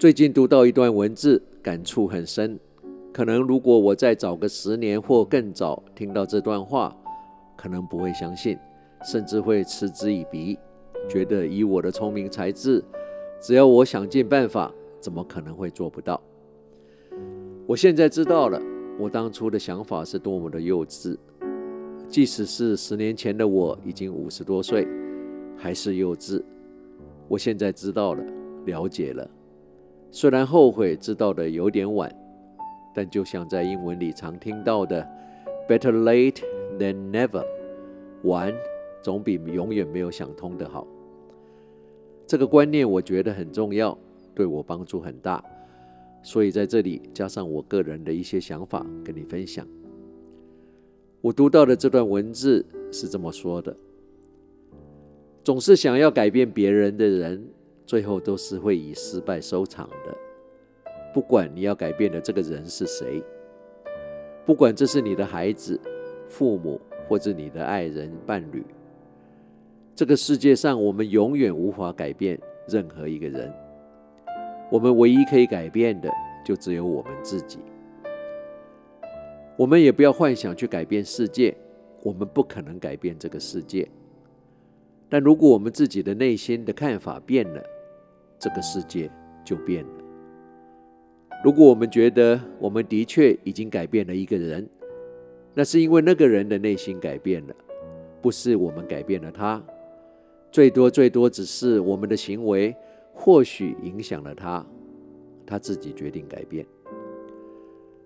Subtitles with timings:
[0.00, 2.58] 最近读到一段文字，感触很深。
[3.12, 6.96] 可能如果我再早个十年或更早听到这段话，
[7.54, 8.56] 可能不会相信，
[9.04, 10.58] 甚至会嗤之以鼻，
[11.06, 12.82] 觉得以我的聪明才智，
[13.42, 16.18] 只要我想尽办法，怎么可能会做不到？
[17.66, 18.58] 我现在知道了，
[18.98, 21.14] 我当初的想法是多么的幼稚。
[22.08, 24.88] 即使是十年前的我，已经五十多岁，
[25.58, 26.42] 还是幼稚。
[27.28, 28.24] 我现在知道了，
[28.64, 29.30] 了解了。
[30.12, 32.12] 虽然后悔知道的有点晚，
[32.92, 35.06] 但就像在英文里常听到的
[35.68, 36.42] “better late
[36.78, 37.44] than never”，
[38.24, 38.52] 晚
[39.00, 40.86] 总比永远没有想通的好。
[42.26, 43.96] 这个观念我觉得很重要，
[44.34, 45.42] 对我帮助很大，
[46.22, 49.66] 所以在这里加上我个人的一些想法跟你分享。
[51.20, 53.76] 我读到的这段文字是这么说的：
[55.44, 57.48] 总是想要改变别人的人。
[57.90, 60.16] 最后都是会以失败收场的。
[61.12, 63.20] 不管你要改变的这个人是谁，
[64.46, 65.76] 不管这是你的孩子、
[66.28, 68.64] 父母，或者你的爱人、伴侣，
[69.92, 73.52] 这个世界上我们永远无法改变任何一个人。
[74.70, 76.08] 我们唯一可以改变的，
[76.44, 77.58] 就只有我们自己。
[79.56, 81.52] 我们也不要幻想去改变世界，
[82.04, 83.88] 我们不可能改变这个世界。
[85.08, 87.60] 但如果我们自己的内心的看法变了，
[88.40, 89.08] 这个世界
[89.44, 89.90] 就变了。
[91.44, 94.68] 如果我们觉得我们的确已经改变了一个人，
[95.54, 97.54] 那是因为那个人的内心改变了，
[98.20, 99.62] 不是我们改变了他。
[100.50, 102.74] 最多最多只是我们的行为
[103.12, 104.66] 或许影响了他，
[105.46, 106.66] 他自己决定改变。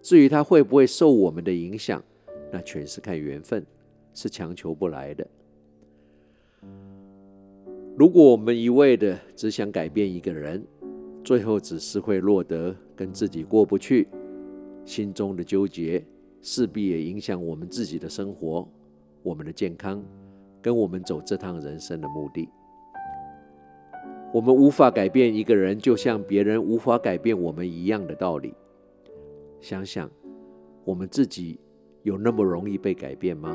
[0.00, 2.02] 至于他会不会受我们的影响，
[2.50, 3.64] 那全是看缘分，
[4.12, 5.26] 是强求不来的。
[7.94, 10.64] 如果我们一味的只想改变一个人，
[11.22, 14.08] 最后只是会落得跟自己过不去，
[14.86, 16.02] 心中的纠结
[16.40, 18.66] 势必也影响我们自己的生活、
[19.22, 20.02] 我们的健康，
[20.62, 22.48] 跟我们走这趟人生的目的。
[24.32, 28.54] 我们无法改变一个人，就像别人无法改变我们一样的道理。
[29.60, 30.10] 想想，
[30.86, 31.60] 我们自己
[32.04, 33.54] 有那么容易被改变吗？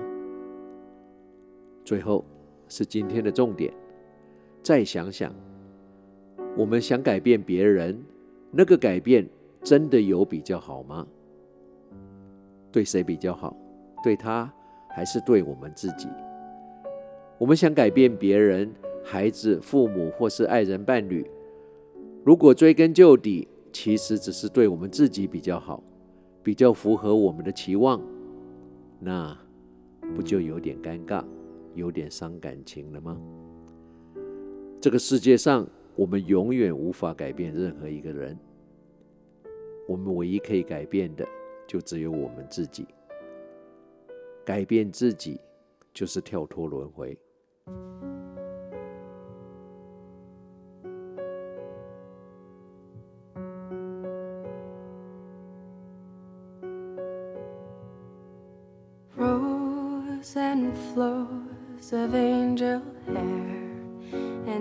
[1.84, 2.24] 最后
[2.68, 3.74] 是今天的重点。
[4.68, 5.34] 再想想，
[6.58, 7.98] 我们想改变别人，
[8.52, 9.26] 那个改变
[9.64, 11.08] 真的有比较好吗？
[12.70, 13.56] 对谁比较好？
[14.04, 14.54] 对他
[14.90, 16.10] 还是对我们自己？
[17.38, 18.70] 我们想改变别人，
[19.06, 21.26] 孩子、父母或是爱人伴侣，
[22.26, 25.82] 如果追根究底，其实只是对我们自己比较好，
[26.44, 28.02] 比较符合我们的期望，
[29.00, 29.34] 那
[30.14, 31.24] 不就有点尴尬，
[31.74, 33.18] 有点伤感情了吗？
[34.80, 38.38] 这个世界上，我们永远无法改变任何一个人。
[39.88, 41.28] 我们唯一可以改变的，
[41.66, 42.86] 就只有我们自己。
[44.46, 45.42] 改变自己，
[45.94, 47.18] 就是跳脱轮回。
[59.18, 63.57] Rose and flows of angel hair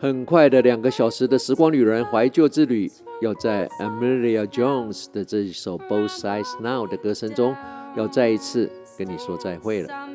[0.00, 2.88] 很快的两个小时的时光旅人怀旧之旅，
[3.20, 7.56] 要在 Amelia Jones 的这一首 Both Sides Now 的歌声中，
[7.96, 10.08] 要再一次跟你说再会了。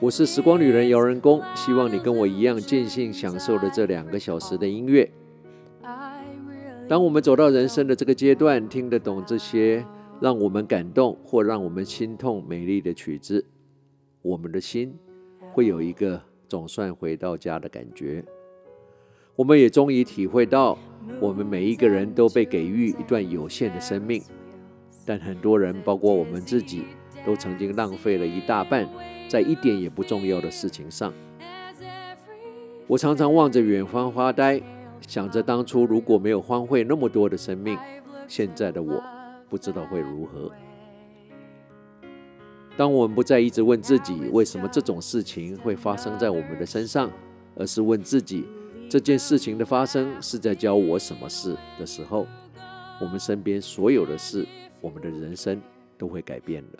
[0.00, 5.08] 我是时光旅人姚人工，希望你跟我一样尽兴享受了这两个小时的音乐。
[6.88, 9.86] 当我们走到人生的这个阶段，听得懂这些
[10.20, 13.46] 让我们感动或让我们心痛美丽的曲子，
[14.22, 14.92] 我们的心
[15.52, 18.24] 会有一个总算回到家的感觉。
[19.36, 20.78] 我们也终于体会到，
[21.20, 24.22] 我们每一个人都被给予一段有限的生命，
[25.04, 26.84] 但很多人，包括我们自己，
[27.24, 28.88] 都曾经浪费了一大半
[29.28, 31.12] 在一点也不重要的事情上。
[32.86, 34.58] 我常常望着远方发呆，
[35.06, 37.76] 想着当初如果没有荒废那么多的生命，
[38.26, 39.02] 现在的我
[39.50, 40.50] 不知道会如何。
[42.74, 47.10] 当我们不再一直问自己为什么这种事情会发生在我们的身上，
[47.54, 48.46] 而是问自己
[48.88, 52.26] 这件事情的发生是在教我什么事的时候，
[53.00, 54.46] 我们身边所有的事，
[54.80, 55.60] 我们的人生
[55.98, 56.78] 都会改变的。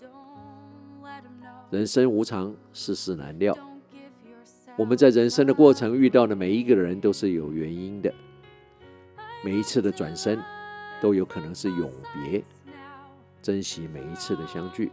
[1.70, 3.56] 人生无常，世事难料。
[4.78, 8.14] 我们在人生的过程遇到的每一个人都是有原因的，
[9.44, 10.38] 每一次的转身
[11.00, 12.42] 都有可能是永别。
[13.42, 14.92] 珍惜每一次的相聚。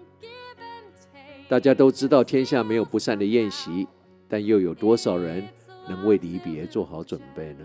[1.48, 3.88] 大家都知道天下没有不散的宴席，
[4.28, 5.48] 但又有多少人
[5.88, 7.64] 能为离别做好准备呢？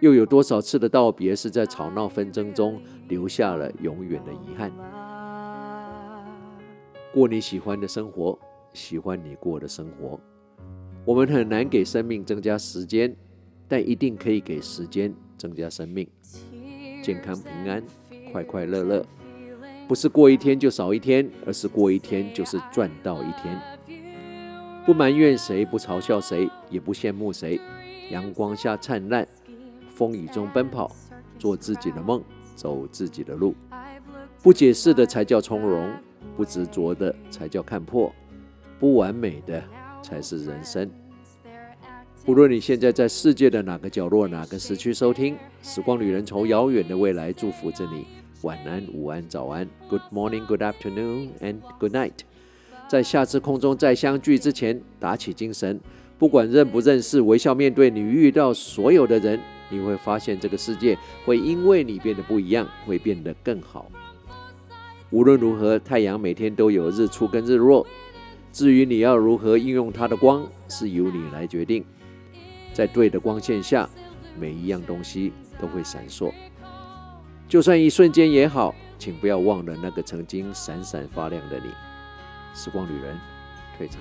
[0.00, 4.72] 又有多少次的道别是在吵闹纷争中留下了永远的遗憾？
[7.12, 8.38] 过你喜欢的生活，
[8.72, 10.18] 喜欢你过的生活。
[11.04, 13.14] 我们很难给生命增加时间，
[13.66, 16.08] 但一定可以给时间增加生命。
[17.02, 17.82] 健康平安，
[18.32, 19.04] 快快乐乐。
[19.88, 23.60] 不是过一天就少一天，而是过一天就是赚到一天。
[24.90, 27.60] 不埋怨谁，不嘲笑谁，也不羡慕谁。
[28.10, 29.24] 阳光下灿烂，
[29.94, 30.90] 风雨中奔跑，
[31.38, 32.20] 做自己的梦，
[32.56, 33.54] 走自己的路。
[34.42, 35.92] 不解释的才叫从容，
[36.36, 38.12] 不执着的才叫看破，
[38.80, 39.62] 不完美的
[40.02, 40.90] 才是人生。
[42.26, 48.08] 无论你现在在世界的哪个角落、哪个时区收听，时光旅人从遥远的未来祝福着你。
[48.42, 52.14] 晚安、午安、早安，Good morning, Good afternoon, and Good night。
[52.90, 55.78] 在下次空中再相聚之前，打起精神，
[56.18, 59.38] 不管认不认识，微笑面对你遇到所有的人，
[59.68, 63.88] 你会发现这个世界会因为你变得不一样，会变得更好。
[65.10, 67.86] 无论如何，太阳每天都有日出跟日落，
[68.52, 71.84] 至于你要如何应用它的光，是由你来决定。
[72.72, 73.88] 在对的光线下，
[74.36, 76.32] 每一样东西都会闪烁。
[77.48, 81.70] 就算一瞬间也好，请不要忘了那个曾经闪闪发亮的你。
[82.54, 83.18] 时光旅人，
[83.76, 84.00] 退场。